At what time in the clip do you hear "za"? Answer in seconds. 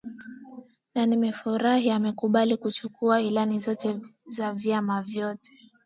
4.25-4.53